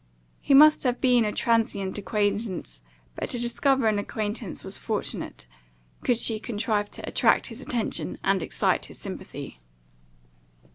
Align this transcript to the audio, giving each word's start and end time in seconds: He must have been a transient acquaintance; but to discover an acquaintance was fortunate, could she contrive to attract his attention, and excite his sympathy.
He 0.39 0.55
must 0.55 0.81
have 0.81 0.99
been 0.99 1.25
a 1.25 1.31
transient 1.31 1.95
acquaintance; 1.95 2.81
but 3.13 3.29
to 3.29 3.37
discover 3.39 3.87
an 3.87 3.99
acquaintance 3.99 4.63
was 4.63 4.75
fortunate, 4.75 5.45
could 6.03 6.17
she 6.17 6.39
contrive 6.39 6.89
to 6.89 7.07
attract 7.07 7.45
his 7.53 7.61
attention, 7.61 8.17
and 8.23 8.41
excite 8.41 8.85
his 8.85 8.97
sympathy. 8.97 9.59